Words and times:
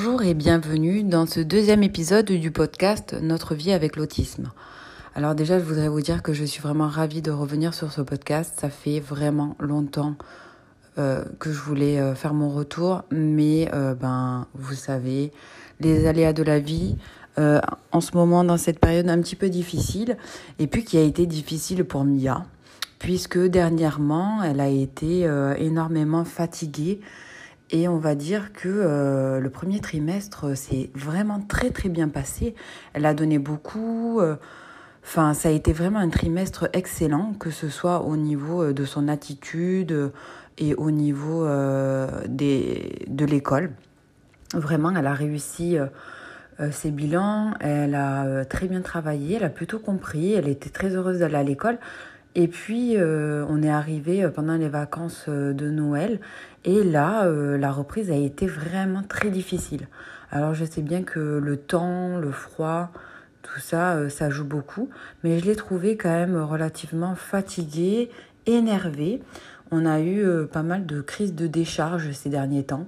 Bonjour 0.00 0.22
et 0.22 0.34
bienvenue 0.34 1.02
dans 1.02 1.26
ce 1.26 1.40
deuxième 1.40 1.82
épisode 1.82 2.30
du 2.30 2.52
podcast 2.52 3.16
Notre 3.20 3.56
vie 3.56 3.72
avec 3.72 3.96
l'autisme. 3.96 4.52
Alors 5.16 5.34
déjà, 5.34 5.58
je 5.58 5.64
voudrais 5.64 5.88
vous 5.88 6.00
dire 6.00 6.22
que 6.22 6.32
je 6.32 6.44
suis 6.44 6.62
vraiment 6.62 6.86
ravie 6.86 7.20
de 7.20 7.32
revenir 7.32 7.74
sur 7.74 7.90
ce 7.90 8.00
podcast. 8.02 8.54
Ça 8.60 8.70
fait 8.70 9.00
vraiment 9.00 9.56
longtemps 9.58 10.14
euh, 10.98 11.24
que 11.40 11.50
je 11.50 11.58
voulais 11.58 11.98
euh, 11.98 12.14
faire 12.14 12.32
mon 12.32 12.48
retour, 12.48 13.02
mais 13.10 13.68
euh, 13.74 13.96
ben 13.96 14.46
vous 14.54 14.74
savez, 14.74 15.32
les 15.80 16.06
aléas 16.06 16.32
de 16.32 16.44
la 16.44 16.60
vie, 16.60 16.96
en 17.36 18.00
ce 18.00 18.16
moment 18.16 18.44
dans 18.44 18.56
cette 18.56 18.78
période 18.78 19.08
un 19.08 19.20
petit 19.20 19.36
peu 19.36 19.48
difficile, 19.48 20.16
et 20.60 20.68
puis 20.68 20.84
qui 20.84 20.96
a 20.96 21.02
été 21.02 21.26
difficile 21.26 21.84
pour 21.84 22.04
Mia, 22.04 22.46
puisque 23.00 23.38
dernièrement, 23.38 24.44
elle 24.44 24.60
a 24.60 24.68
été 24.68 25.28
énormément 25.58 26.24
fatiguée 26.24 27.00
et 27.70 27.88
on 27.88 27.98
va 27.98 28.14
dire 28.14 28.52
que 28.52 28.68
euh, 28.68 29.40
le 29.40 29.50
premier 29.50 29.80
trimestre 29.80 30.56
s'est 30.56 30.90
vraiment 30.94 31.40
très 31.40 31.70
très 31.70 31.88
bien 31.88 32.08
passé. 32.08 32.54
Elle 32.94 33.04
a 33.04 33.14
donné 33.14 33.38
beaucoup. 33.38 34.20
Euh, 34.20 34.36
enfin, 35.04 35.34
ça 35.34 35.50
a 35.50 35.52
été 35.52 35.72
vraiment 35.72 35.98
un 35.98 36.08
trimestre 36.08 36.68
excellent, 36.72 37.34
que 37.38 37.50
ce 37.50 37.68
soit 37.68 38.02
au 38.02 38.16
niveau 38.16 38.62
euh, 38.62 38.72
de 38.72 38.84
son 38.84 39.08
attitude 39.08 40.12
et 40.56 40.74
au 40.74 40.90
niveau 40.90 41.46
des, 42.26 43.04
de 43.06 43.24
l'école. 43.24 43.70
Vraiment, 44.54 44.90
elle 44.96 45.06
a 45.06 45.14
réussi 45.14 45.76
ses 46.72 46.90
bilans, 46.90 47.54
elle 47.60 47.94
a 47.94 48.44
très 48.44 48.66
bien 48.66 48.80
travaillé, 48.80 49.36
elle 49.36 49.44
a 49.44 49.50
plutôt 49.50 49.78
compris, 49.78 50.32
elle 50.32 50.48
était 50.48 50.70
très 50.70 50.96
heureuse 50.96 51.20
d'aller 51.20 51.36
à 51.36 51.44
l'école. 51.44 51.78
Et 52.40 52.46
puis, 52.46 52.96
euh, 52.96 53.44
on 53.48 53.64
est 53.64 53.68
arrivé 53.68 54.22
euh, 54.22 54.30
pendant 54.30 54.54
les 54.54 54.68
vacances 54.68 55.24
euh, 55.26 55.52
de 55.52 55.70
Noël. 55.70 56.20
Et 56.64 56.84
là, 56.84 57.28
la 57.28 57.72
reprise 57.72 58.12
a 58.12 58.14
été 58.14 58.46
vraiment 58.46 59.02
très 59.02 59.30
difficile. 59.30 59.88
Alors, 60.30 60.54
je 60.54 60.64
sais 60.64 60.82
bien 60.82 61.02
que 61.02 61.18
le 61.18 61.56
temps, 61.56 62.18
le 62.18 62.30
froid, 62.30 62.92
tout 63.42 63.58
ça, 63.58 64.08
ça 64.10 64.28
joue 64.28 64.44
beaucoup. 64.44 64.88
Mais 65.24 65.40
je 65.40 65.46
l'ai 65.46 65.56
trouvée 65.56 65.96
quand 65.96 66.10
même 66.10 66.36
relativement 66.36 67.14
fatiguée, 67.14 68.10
énervée. 68.46 69.20
On 69.70 69.86
a 69.86 70.00
eu 70.00 70.46
pas 70.52 70.62
mal 70.62 70.84
de 70.84 71.00
crises 71.00 71.34
de 71.34 71.46
décharge 71.46 72.10
ces 72.12 72.28
derniers 72.28 72.64
temps. 72.64 72.86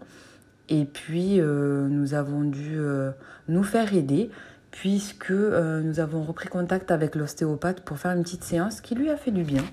Et 0.69 0.85
puis, 0.85 1.41
nous 1.41 2.13
avons 2.13 2.43
dû 2.43 2.79
nous 3.49 3.63
faire 3.63 3.95
aider 3.95 4.31
puisque 4.71 5.31
euh, 5.31 5.81
nous 5.83 6.01
avons 6.01 6.23
repris 6.23 6.49
contact 6.49 6.91
avec 6.91 7.15
l'ostéopathe 7.15 7.83
pour 7.83 7.99
faire 7.99 8.13
une 8.13 8.23
petite 8.23 8.45
séance 8.45 8.81
qui 8.81 8.95
lui 8.95 9.11
a 9.11 9.17
fait 9.17 9.31
du 9.31 9.43
bien. 9.43 9.65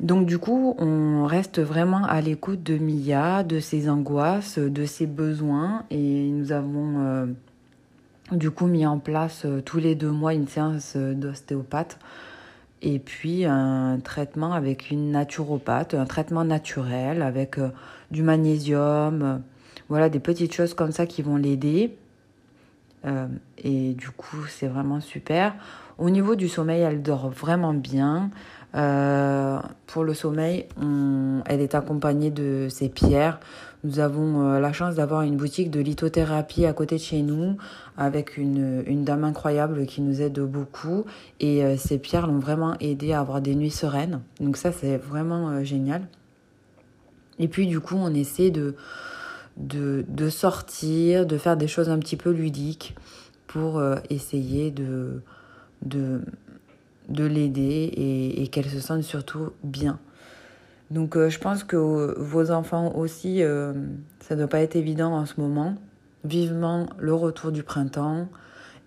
Donc 0.00 0.26
du 0.26 0.38
coup, 0.38 0.74
on 0.78 1.26
reste 1.26 1.60
vraiment 1.60 2.04
à 2.04 2.20
l'écoute 2.20 2.62
de 2.62 2.76
Mia, 2.76 3.44
de 3.44 3.60
ses 3.60 3.88
angoisses, 3.88 4.58
de 4.58 4.84
ses 4.84 5.06
besoins 5.06 5.84
et 5.90 6.28
nous 6.28 6.50
avons 6.50 6.98
euh, 6.98 7.26
du 8.32 8.50
coup 8.50 8.66
mis 8.66 8.84
en 8.84 8.98
place 8.98 9.42
euh, 9.44 9.60
tous 9.60 9.78
les 9.78 9.94
deux 9.94 10.10
mois 10.10 10.34
une 10.34 10.48
séance 10.48 10.96
d'ostéopathe 10.96 11.98
et 12.82 12.98
puis 12.98 13.44
un 13.44 14.00
traitement 14.02 14.52
avec 14.52 14.90
une 14.90 15.12
naturopathe, 15.12 15.94
un 15.94 16.04
traitement 16.04 16.44
naturel 16.44 17.22
avec 17.22 17.58
euh, 17.58 17.70
du 18.10 18.22
magnésium, 18.22 19.22
euh, 19.22 19.36
voilà 19.88 20.08
des 20.08 20.18
petites 20.18 20.52
choses 20.52 20.74
comme 20.74 20.92
ça 20.92 21.06
qui 21.06 21.22
vont 21.22 21.36
l'aider. 21.36 21.96
Euh, 23.04 23.26
et 23.58 23.94
du 23.94 24.10
coup, 24.10 24.44
c'est 24.48 24.66
vraiment 24.66 25.00
super. 25.00 25.54
Au 26.02 26.10
niveau 26.10 26.34
du 26.34 26.48
sommeil, 26.48 26.80
elle 26.80 27.00
dort 27.00 27.30
vraiment 27.30 27.74
bien. 27.74 28.30
pour 28.72 30.02
le 30.02 30.14
sommeil, 30.14 30.66
elle 31.46 31.60
est 31.60 31.76
accompagnée 31.76 32.32
de 32.32 32.66
ses 32.68 32.88
pierres. 32.88 33.38
Nous 33.84 34.00
avons 34.00 34.42
euh, 34.42 34.58
la 34.58 34.72
chance 34.72 34.96
d'avoir 34.96 35.22
une 35.22 35.36
boutique 35.36 35.70
de 35.70 35.78
lithothérapie 35.78 36.66
à 36.66 36.72
côté 36.72 36.96
de 36.96 37.00
chez 37.00 37.22
nous 37.22 37.56
avec 37.96 38.36
une, 38.36 39.04
dame 39.04 39.22
incroyable 39.22 39.86
qui 39.86 40.00
nous 40.00 40.20
aide 40.20 40.40
beaucoup. 40.40 41.04
Et 41.38 41.64
euh, 41.64 41.76
ces 41.76 41.98
pierres 41.98 42.26
l'ont 42.26 42.40
vraiment 42.40 42.74
aidé 42.80 43.12
à 43.12 43.20
avoir 43.20 43.40
des 43.40 43.54
nuits 43.54 43.70
sereines. 43.70 44.22
Donc 44.40 44.56
ça, 44.56 44.72
c'est 44.72 44.96
vraiment 44.96 45.50
euh, 45.50 45.62
génial. 45.62 46.08
Et 47.38 47.46
puis 47.46 47.68
du 47.68 47.78
coup, 47.78 47.94
on 47.96 48.12
essaie 48.12 48.50
de, 48.50 48.74
de, 49.56 50.28
sortir, 50.30 51.26
de 51.26 51.38
faire 51.38 51.56
des 51.56 51.68
choses 51.68 51.90
un 51.90 52.00
petit 52.00 52.16
peu 52.16 52.30
ludiques 52.30 52.96
pour 53.46 53.82
essayer 54.10 54.70
de, 54.70 55.22
de, 55.82 56.22
de 57.08 57.24
l'aider 57.24 57.62
et, 57.62 58.42
et 58.42 58.48
qu'elle 58.48 58.68
se 58.68 58.80
sente 58.80 59.02
surtout 59.02 59.50
bien. 59.62 59.98
Donc 60.92 61.16
euh, 61.16 61.30
je 61.30 61.38
pense 61.38 61.64
que 61.64 62.14
vos 62.18 62.50
enfants 62.50 62.94
aussi, 62.94 63.42
euh, 63.42 63.72
ça 64.20 64.34
ne 64.34 64.40
doit 64.40 64.48
pas 64.48 64.60
être 64.60 64.76
évident 64.76 65.12
en 65.14 65.24
ce 65.24 65.40
moment. 65.40 65.74
Vivement 66.24 66.86
le 66.98 67.14
retour 67.14 67.50
du 67.50 67.62
printemps 67.62 68.28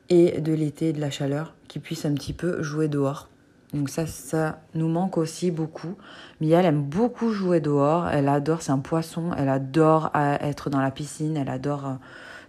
et 0.09 0.39
de 0.39 0.53
l'été, 0.53 0.94
de 0.94 1.01
la 1.01 1.09
chaleur, 1.09 1.56
qui 1.67 1.79
puissent 1.79 2.06
un 2.06 2.13
petit 2.13 2.33
peu 2.33 2.61
jouer 2.61 2.88
dehors. 2.88 3.27
Donc 3.73 3.89
ça, 3.89 4.06
ça 4.06 4.62
nous 4.75 4.88
manque 4.88 5.17
aussi 5.17 5.50
beaucoup. 5.50 5.95
Mia, 6.39 6.59
elle 6.59 6.67
aime 6.67 6.83
beaucoup 6.83 7.31
jouer 7.31 7.59
dehors. 7.59 8.07
Elle 8.07 8.29
adore, 8.29 8.62
c'est 8.62 8.72
un 8.72 8.79
poisson. 8.79 9.31
Elle 9.35 9.50
adore 9.50 10.12
être 10.13 10.69
dans 10.69 10.79
la 10.79 10.91
piscine. 10.91 11.35
Elle 11.35 11.50
adore 11.50 11.85
euh, 11.88 11.94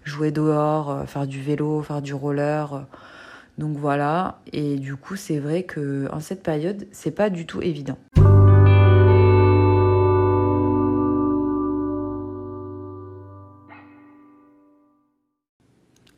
jouer 0.05 0.31
dehors, 0.31 1.05
faire 1.09 1.27
du 1.27 1.41
vélo, 1.41 1.83
faire 1.83 2.03
du 2.03 2.13
roller. 2.13 2.87
Donc 3.59 3.77
voilà. 3.77 4.41
Et 4.53 4.77
du 4.77 4.97
coup, 4.97 5.17
c'est 5.17 5.39
vrai 5.39 5.65
que 5.65 6.09
en 6.13 6.21
cette 6.21 6.43
période, 6.43 6.87
c'est 6.93 7.11
pas 7.11 7.31
du 7.31 7.47
tout 7.47 7.63
évident. 7.63 7.99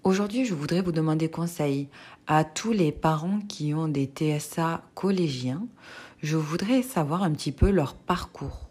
Aujourd'hui, 0.04 0.46
je 0.46 0.54
voudrais 0.54 0.80
vous 0.80 0.90
demander 0.90 1.28
conseil 1.28 1.88
à 2.26 2.42
tous 2.42 2.72
les 2.72 2.92
parents 2.92 3.40
qui 3.46 3.74
ont 3.74 3.88
des 3.88 4.06
TSA 4.06 4.82
collégiens. 4.94 5.66
Je 6.22 6.38
voudrais 6.38 6.80
savoir 6.80 7.22
un 7.22 7.30
petit 7.30 7.52
peu 7.52 7.70
leur 7.70 7.94
parcours. 7.94 8.68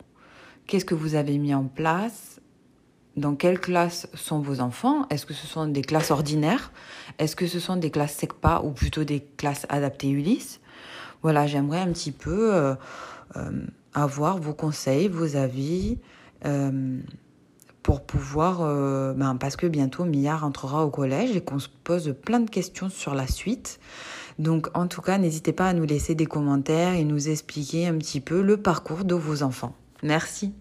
Qu'est-ce 0.66 0.84
que 0.84 0.96
vous 0.96 1.14
avez 1.14 1.38
mis 1.38 1.54
en 1.54 1.66
place 1.66 2.42
Dans 3.18 3.36
quelle 3.36 3.60
classe 3.60 4.08
sont 4.14 4.40
vos 4.40 4.62
enfants? 4.62 5.08
Est-ce 5.10 5.26
que 5.26 5.34
ce 5.34 5.48
sont 5.48 5.66
des 5.66 5.82
classes 5.82 6.12
ordinaires? 6.12 6.72
Est-ce 7.18 7.36
que 7.36 7.48
ce 7.48 7.60
sont 7.60 7.76
des 7.76 7.90
classes 7.90 8.14
SECPA 8.14 8.62
ou 8.64 8.72
plutôt 8.72 9.04
des 9.04 9.22
classes 9.38 9.66
adaptées 9.70 10.10
Ulysse? 10.10 10.60
Voilà, 11.24 11.48
j'aimerais 11.48 11.80
un 11.80 11.92
petit 11.92 12.12
peu 12.12 12.54
euh, 12.54 12.76
euh, 13.36 13.66
avoir 13.96 14.38
vos 14.38 14.54
conseils, 14.54 15.08
vos 15.08 15.36
avis. 15.36 15.98
Euh, 16.46 17.00
pour 17.82 18.02
pouvoir, 18.02 18.60
ben 19.16 19.38
parce 19.38 19.56
que 19.56 19.66
bientôt 19.66 20.04
Mia 20.04 20.36
rentrera 20.36 20.86
au 20.86 20.90
collège 20.90 21.38
et 21.38 21.42
qu'on 21.42 21.58
se 21.58 21.70
pose 21.86 22.14
plein 22.22 22.42
de 22.42 22.50
questions 22.50 22.90
sur 22.90 23.16
la 23.16 23.28
suite. 23.28 23.80
Donc 24.40 24.68
en 24.74 24.88
tout 24.88 25.02
cas, 25.02 25.18
n'hésitez 25.18 25.54
pas 25.54 25.70
à 25.70 25.74
nous 25.74 25.86
laisser 25.86 26.14
des 26.14 26.26
commentaires 26.26 26.96
et 26.96 27.06
nous 27.06 27.30
expliquer 27.30 27.88
un 27.88 27.98
petit 27.98 28.20
peu 28.20 28.42
le 28.42 28.58
parcours 28.58 29.06
de 29.06 29.16
vos 29.16 29.42
enfants. 29.42 29.74
Merci. 30.04 30.54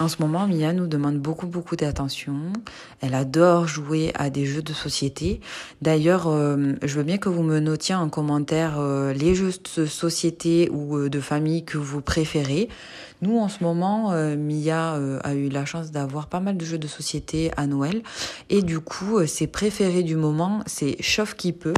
En 0.00 0.08
ce 0.08 0.16
moment, 0.20 0.48
Mia 0.48 0.72
nous 0.72 0.88
demande 0.88 1.18
beaucoup, 1.18 1.46
beaucoup 1.46 1.76
d'attention. 1.76 2.34
Elle 3.00 3.14
adore 3.14 3.68
jouer 3.68 4.10
à 4.16 4.28
des 4.28 4.44
jeux 4.44 4.62
de 4.62 4.72
société. 4.72 5.40
D'ailleurs, 5.82 6.26
euh, 6.26 6.72
je 6.82 6.96
veux 6.96 7.04
bien 7.04 7.18
que 7.18 7.28
vous 7.28 7.44
me 7.44 7.60
notiez 7.60 7.94
en 7.94 8.08
commentaire 8.08 8.80
euh, 8.80 9.12
les 9.12 9.36
jeux 9.36 9.52
de 9.76 9.86
société 9.86 10.68
ou 10.72 10.96
euh, 10.96 11.08
de 11.08 11.20
famille 11.20 11.64
que 11.64 11.78
vous 11.78 12.00
préférez. 12.00 12.68
Nous, 13.24 13.38
en 13.38 13.48
ce 13.48 13.64
moment, 13.64 14.12
Mia 14.36 14.98
a 15.22 15.34
eu 15.34 15.48
la 15.48 15.64
chance 15.64 15.90
d'avoir 15.90 16.26
pas 16.26 16.40
mal 16.40 16.56
de 16.56 16.64
jeux 16.64 16.78
de 16.78 16.86
société 16.86 17.50
à 17.56 17.66
Noël. 17.66 18.02
Et 18.50 18.62
du 18.62 18.80
coup, 18.80 19.24
ses 19.26 19.46
préférés 19.46 20.02
du 20.02 20.16
moment, 20.16 20.60
c'est 20.66 21.00
Chauffe 21.02 21.34
qui 21.34 21.52
peut. 21.52 21.74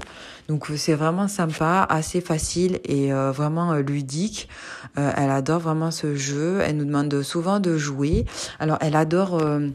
Donc, 0.48 0.66
c'est 0.76 0.94
vraiment 0.94 1.28
sympa, 1.28 1.86
assez 1.88 2.20
facile 2.20 2.80
et 2.84 3.12
vraiment 3.12 3.74
ludique. 3.74 4.48
elle 4.96 5.30
adore 5.30 5.60
vraiment 5.60 5.90
ce 5.90 6.14
jeu. 6.14 6.60
Elle 6.64 6.78
nous 6.78 6.84
demande 6.84 7.22
souvent 7.22 7.60
de 7.60 7.76
jouer 7.76 8.26
alors, 8.58 8.78
elle 8.80 8.96
adore 8.96 9.38
euh, 9.40 9.68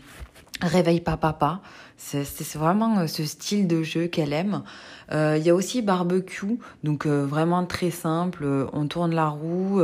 Réveille 0.62 1.02
pas 1.02 1.18
papa. 1.18 1.62
C'est 2.04 2.56
vraiment 2.56 3.00
euh, 3.00 3.08
ce 3.08 3.24
style 3.26 3.68
de 3.68 3.84
jeu 3.84 4.08
qu'elle 4.08 4.34
aime. 4.34 4.64
Euh, 5.12 5.38
il 5.38 5.46
y 5.46 5.50
a 5.50 5.56
aussi 5.56 5.82
barbecue, 5.82 6.58
donc 6.84 7.06
vraiment 7.06 7.66
très 7.66 7.92
simple. 7.92 8.46
On 8.74 8.88
tourne 8.88 9.14
la 9.14 9.28
roue, 9.28 9.82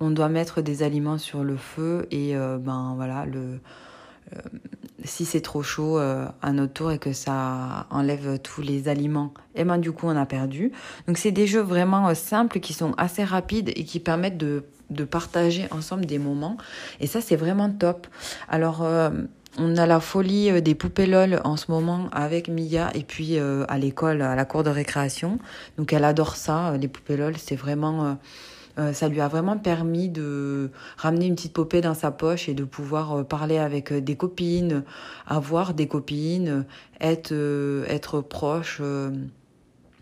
on 0.00 0.10
doit 0.10 0.28
mettre 0.28 0.62
des 0.62 0.82
aliments 0.82 1.18
sur 1.18 1.44
le 1.44 1.56
feu 1.56 2.06
et 2.10 2.34
ben 2.34 2.94
voilà 2.96 3.26
le 3.26 3.60
si 5.04 5.24
c'est 5.24 5.40
trop 5.40 5.62
chaud 5.62 5.98
à 5.98 6.52
notre 6.52 6.72
tour 6.72 6.92
et 6.92 6.98
que 6.98 7.12
ça 7.12 7.86
enlève 7.90 8.38
tous 8.38 8.62
les 8.62 8.88
aliments, 8.88 9.34
et 9.54 9.64
ben 9.64 9.78
du 9.78 9.92
coup 9.92 10.06
on 10.06 10.16
a 10.16 10.26
perdu. 10.26 10.72
Donc 11.06 11.18
c'est 11.18 11.32
des 11.32 11.46
jeux 11.46 11.60
vraiment 11.60 12.14
simples 12.14 12.60
qui 12.60 12.72
sont 12.72 12.94
assez 12.96 13.24
rapides 13.24 13.70
et 13.76 13.84
qui 13.84 14.00
permettent 14.00 14.38
de 14.38 14.64
de 14.90 15.04
partager 15.04 15.66
ensemble 15.70 16.06
des 16.06 16.18
moments. 16.18 16.56
Et 17.00 17.06
ça, 17.06 17.20
c'est 17.20 17.36
vraiment 17.36 17.70
top. 17.70 18.06
Alors, 18.48 18.82
euh, 18.82 19.10
on 19.58 19.76
a 19.76 19.86
la 19.86 20.00
folie 20.00 20.62
des 20.62 20.74
poupées 20.74 21.06
LOL 21.06 21.40
en 21.44 21.56
ce 21.56 21.70
moment 21.70 22.08
avec 22.12 22.48
Mia 22.48 22.90
et 22.94 23.02
puis 23.02 23.36
à 23.38 23.78
l'école, 23.78 24.22
à 24.22 24.36
la 24.36 24.44
cour 24.44 24.62
de 24.62 24.70
récréation. 24.70 25.38
Donc 25.76 25.92
elle 25.92 26.04
adore 26.04 26.36
ça, 26.36 26.76
les 26.78 26.88
poupées 26.88 27.16
LOL, 27.16 27.36
c'est 27.36 27.56
vraiment 27.56 28.16
euh, 28.80 28.92
ça 28.92 29.08
lui 29.08 29.20
a 29.20 29.28
vraiment 29.28 29.58
permis 29.58 30.08
de 30.08 30.70
ramener 30.96 31.26
une 31.26 31.34
petite 31.34 31.52
poupée 31.52 31.80
dans 31.80 31.94
sa 31.94 32.10
poche 32.10 32.48
et 32.48 32.54
de 32.54 32.64
pouvoir 32.64 33.12
euh, 33.12 33.24
parler 33.24 33.58
avec 33.58 33.92
euh, 33.92 34.00
des 34.00 34.16
copines, 34.16 34.84
avoir 35.26 35.74
des 35.74 35.88
copines, 35.88 36.64
être, 37.00 37.34
être 37.88 38.20
proche. 38.20 38.80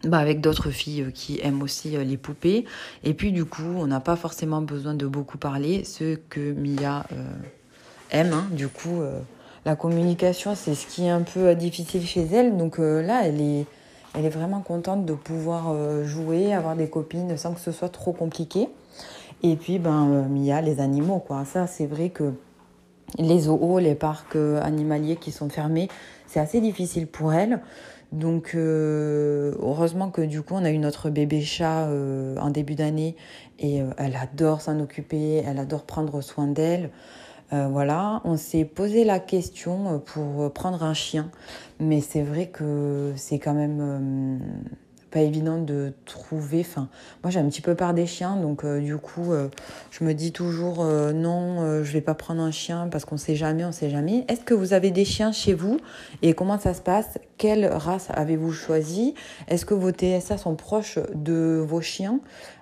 Bah 0.04 0.18
avec 0.18 0.40
d'autres 0.40 0.70
filles 0.70 1.10
qui 1.12 1.40
aiment 1.42 1.60
aussi 1.60 1.96
les 1.96 2.16
poupées. 2.16 2.64
Et 3.02 3.14
puis 3.14 3.32
du 3.32 3.44
coup, 3.44 3.74
on 3.78 3.88
n'a 3.88 3.98
pas 3.98 4.14
forcément 4.14 4.62
besoin 4.62 4.94
de 4.94 5.08
beaucoup 5.08 5.38
parler, 5.38 5.82
ce 5.82 6.14
que 6.14 6.52
Mia 6.52 7.04
aime. 8.12 8.32
Hein. 8.32 8.46
Du 8.52 8.68
coup, 8.68 9.02
la 9.68 9.76
communication, 9.76 10.54
c'est 10.54 10.74
ce 10.74 10.86
qui 10.86 11.04
est 11.04 11.10
un 11.10 11.20
peu 11.20 11.54
difficile 11.54 12.06
chez 12.06 12.26
elle. 12.32 12.56
Donc 12.56 12.78
là, 12.78 13.26
elle 13.26 13.38
est, 13.42 13.66
vraiment 14.30 14.60
contente 14.60 15.04
de 15.04 15.12
pouvoir 15.12 15.70
euh, 15.70 16.04
jouer, 16.04 16.54
avoir 16.54 16.74
des 16.74 16.88
copines 16.88 17.36
sans 17.36 17.52
que 17.52 17.60
ce 17.60 17.70
soit 17.70 17.90
trop 17.90 18.12
compliqué. 18.12 18.70
Et 19.42 19.56
puis, 19.56 19.78
ben, 19.78 20.08
euh, 20.10 20.22
Mia, 20.22 20.62
les 20.62 20.80
animaux, 20.80 21.18
quoi. 21.18 21.44
Ça, 21.44 21.66
c'est 21.66 21.84
vrai 21.84 22.08
que 22.08 22.32
les 23.18 23.40
zoos, 23.40 23.78
les 23.78 23.94
parcs 23.94 24.36
euh, 24.36 24.58
animaliers 24.62 25.16
qui 25.16 25.32
sont 25.32 25.50
fermés, 25.50 25.88
c'est 26.26 26.40
assez 26.40 26.62
difficile 26.62 27.06
pour 27.06 27.34
elle. 27.34 27.60
Donc, 28.10 28.56
heureusement 28.56 30.08
que 30.08 30.22
du 30.22 30.40
coup, 30.40 30.54
on 30.54 30.64
a 30.64 30.70
eu 30.70 30.78
notre 30.78 31.10
bébé 31.10 31.42
chat 31.42 31.86
en 32.40 32.48
début 32.48 32.74
d'année 32.74 33.16
et 33.58 33.82
elle 33.98 34.16
adore 34.16 34.62
s'en 34.62 34.80
occuper, 34.80 35.42
elle 35.46 35.58
adore 35.58 35.82
prendre 35.82 36.22
soin 36.22 36.46
d'elle. 36.46 36.88
Euh, 37.52 37.68
voilà, 37.68 38.20
on 38.24 38.36
s'est 38.36 38.64
posé 38.64 39.04
la 39.04 39.20
question 39.20 39.94
euh, 39.94 39.98
pour 39.98 40.52
prendre 40.52 40.82
un 40.82 40.92
chien, 40.92 41.30
mais 41.80 42.02
c'est 42.02 42.22
vrai 42.22 42.48
que 42.48 43.12
c'est 43.16 43.38
quand 43.38 43.54
même 43.54 43.78
euh, 43.80 44.38
pas 45.10 45.20
évident 45.20 45.56
de 45.56 45.94
trouver. 46.04 46.60
Enfin, 46.60 46.90
moi 47.22 47.30
j'ai 47.30 47.40
un 47.40 47.48
petit 47.48 47.62
peu 47.62 47.74
peur 47.74 47.94
des 47.94 48.06
chiens, 48.06 48.36
donc 48.36 48.66
du 48.66 48.98
coup, 48.98 49.32
je 49.90 50.04
me 50.04 50.12
dis 50.12 50.32
toujours 50.32 50.84
non, 50.84 51.82
je 51.82 51.92
vais 51.92 52.02
pas 52.02 52.12
prendre 52.12 52.42
un 52.42 52.50
chien 52.50 52.88
parce 52.90 53.06
qu'on 53.06 53.16
sait 53.16 53.34
jamais, 53.34 53.64
on 53.64 53.72
sait 53.72 53.88
jamais. 53.88 54.26
Est-ce 54.28 54.42
que 54.42 54.52
vous 54.52 54.74
avez 54.74 54.90
des 54.90 55.06
chiens 55.06 55.32
chez 55.32 55.54
vous 55.54 55.78
et 56.20 56.34
comment 56.34 56.58
ça 56.58 56.74
se 56.74 56.82
passe? 56.82 57.18
Quelle 57.38 57.64
race 57.72 58.08
avez-vous 58.10 58.52
choisi? 58.52 59.14
Est-ce 59.46 59.64
que 59.64 59.72
vos 59.72 59.92
TSA 59.92 60.36
sont 60.36 60.56
proches 60.56 60.98
de 61.14 61.64
vos 61.66 61.80
chiens? 61.80 62.20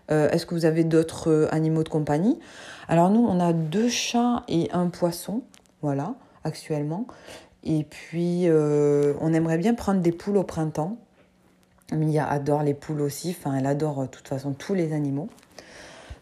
Est-ce 0.08 0.46
que 0.46 0.54
vous 0.54 0.64
avez 0.64 0.84
d'autres 0.84 1.48
animaux 1.50 1.82
de 1.82 1.88
compagnie? 1.88 2.38
Alors 2.88 3.10
nous, 3.10 3.26
on 3.26 3.40
a 3.40 3.52
deux 3.52 3.88
chats 3.88 4.44
et 4.48 4.70
un 4.72 4.86
poisson, 4.86 5.42
voilà, 5.82 6.14
actuellement. 6.44 7.06
Et 7.64 7.82
puis, 7.82 8.48
euh, 8.48 9.14
on 9.20 9.34
aimerait 9.34 9.58
bien 9.58 9.74
prendre 9.74 10.00
des 10.00 10.12
poules 10.12 10.36
au 10.36 10.44
printemps. 10.44 10.96
Mia 11.92 12.24
adore 12.24 12.62
les 12.62 12.74
poules 12.74 13.00
aussi, 13.00 13.36
enfin, 13.36 13.56
elle 13.56 13.66
adore 13.66 14.02
de 14.02 14.06
toute 14.06 14.28
façon 14.28 14.52
tous 14.52 14.74
les 14.74 14.92
animaux. 14.92 15.28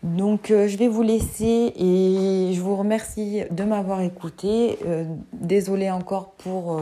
Donc, 0.03 0.51
euh, 0.51 0.69
je 0.69 0.79
vais 0.79 0.89
vous 0.89 1.03
laisser 1.03 1.73
et 1.77 2.53
je 2.55 2.61
vous 2.61 2.77
remercie 2.77 3.43
de 3.51 3.65
m'avoir 3.65 4.01
écouté. 4.01 4.79
Euh, 4.87 5.05
désolée 5.33 5.91
encore 5.91 6.31
pour 6.33 6.81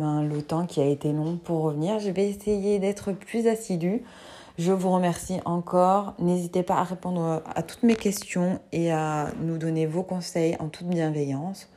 ben, 0.00 0.24
le 0.24 0.42
temps 0.42 0.66
qui 0.66 0.80
a 0.80 0.86
été 0.86 1.12
long 1.12 1.36
pour 1.36 1.62
revenir. 1.62 2.00
Je 2.00 2.10
vais 2.10 2.28
essayer 2.28 2.80
d'être 2.80 3.12
plus 3.12 3.46
assidue. 3.46 4.02
Je 4.58 4.72
vous 4.72 4.90
remercie 4.90 5.40
encore. 5.44 6.14
N'hésitez 6.18 6.62
pas 6.62 6.76
à 6.76 6.84
répondre 6.84 7.42
à 7.54 7.62
toutes 7.62 7.82
mes 7.82 7.96
questions 7.96 8.60
et 8.72 8.92
à 8.92 9.28
nous 9.40 9.58
donner 9.58 9.86
vos 9.86 10.02
conseils 10.02 10.56
en 10.60 10.68
toute 10.68 10.86
bienveillance. 10.86 11.68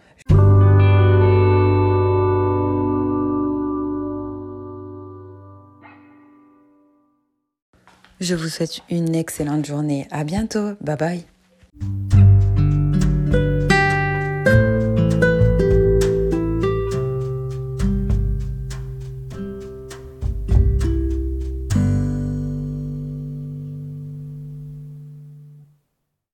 Je 8.21 8.33
vous 8.33 8.47
souhaite 8.47 8.81
une 8.89 9.13
excellente 9.13 9.65
journée. 9.65 10.07
À 10.09 10.23
bientôt. 10.23 10.73
Bye 10.81 10.97
bye. 10.97 12.14